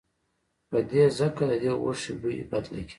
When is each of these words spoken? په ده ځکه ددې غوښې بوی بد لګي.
په 0.69 0.77
ده 0.89 1.03
ځکه 1.19 1.41
ددې 1.51 1.71
غوښې 1.81 2.13
بوی 2.21 2.39
بد 2.51 2.65
لګي. 2.73 2.89